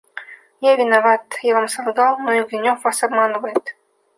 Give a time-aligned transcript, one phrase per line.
[0.69, 3.75] –Я виноват, я вам солгал; но и Гринев вас обманывает.